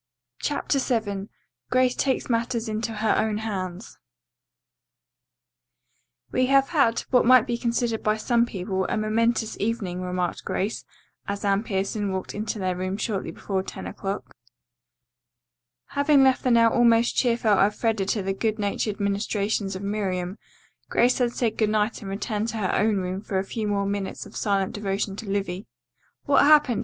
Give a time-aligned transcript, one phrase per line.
[0.39, 1.29] CHAPTER VII
[1.69, 3.99] GRACE TAKES MATTERS INTO HER OWN HANDS
[6.31, 10.85] "We have had, what might be considered by some people, a momentous evening," remarked Grace
[11.27, 14.35] as Anne Pierson walked into their room shortly before ten o'clock.
[15.89, 20.39] Having left the now almost cheerful Elfreda to the good natured ministrations of Miriam,
[20.89, 23.85] Grace had said good night and returned to her own room for a few more
[23.85, 25.67] minutes of silent devotion to Livy.
[26.23, 26.79] "What happened?"